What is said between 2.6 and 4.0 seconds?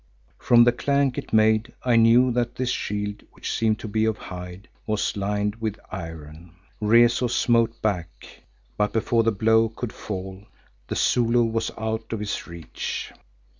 shield which seemed to